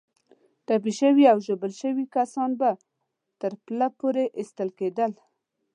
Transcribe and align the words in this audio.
ټپي 0.65 0.93
شوي 0.99 1.25
او 1.31 1.37
ژوبل 1.45 1.71
کسان 2.15 2.49
به 2.59 2.69
تر 3.41 3.51
پله 3.65 3.87
پورې 3.99 4.23
ایستل 4.39 4.69
کېدل. 4.79 5.11